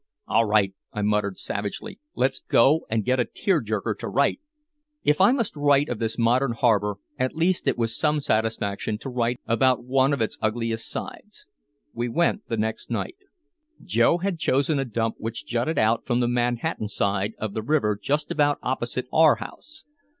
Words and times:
"All 0.27 0.45
right," 0.45 0.73
I 0.91 1.03
muttered 1.03 1.37
savagely, 1.37 1.99
"let's 2.15 2.39
go 2.39 2.87
and 2.89 3.05
get 3.05 3.19
a 3.19 3.23
tear 3.25 3.61
jerker 3.61 3.93
to 3.99 4.07
write!" 4.09 4.39
If 5.03 5.21
I 5.21 5.31
must 5.31 5.55
write 5.55 5.89
of 5.89 5.99
this 5.99 6.17
modern 6.17 6.53
harbor, 6.53 6.95
at 7.19 7.35
least 7.35 7.67
it 7.67 7.77
was 7.77 7.95
some 7.95 8.19
satisfaction 8.19 8.97
to 8.97 9.09
write 9.11 9.39
about 9.45 9.83
one 9.83 10.11
of 10.11 10.19
its 10.19 10.39
ugliest 10.41 10.89
sides. 10.89 11.45
We 11.93 12.09
went 12.09 12.47
the 12.47 12.57
next 12.57 12.89
night. 12.89 13.17
Joe 13.83 14.17
had 14.17 14.39
chosen 14.39 14.79
a 14.79 14.85
dump 14.85 15.17
which 15.19 15.45
jutted 15.45 15.77
out 15.77 16.07
from 16.07 16.19
the 16.19 16.27
Manhattan 16.27 16.87
side 16.87 17.33
of 17.37 17.53
the 17.53 17.61
river 17.61 17.95
just 17.95 18.31
about 18.31 18.57
opposite 18.63 19.05
our 19.13 19.35
house. 19.35 19.85